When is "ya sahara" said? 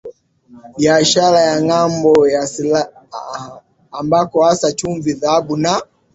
2.27-2.89